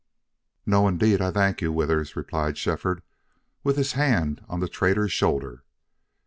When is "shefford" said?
2.57-3.03